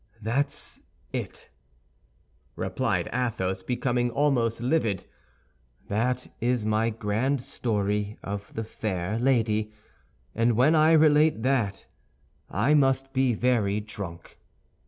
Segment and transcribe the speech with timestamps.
[0.19, 0.79] "That's
[1.13, 1.51] it,"
[2.55, 5.05] replied Athos, becoming almost livid;
[5.89, 9.71] "that is my grand story of the fair lady,
[10.33, 11.85] and when I relate that,
[12.49, 14.39] I must be very drunk."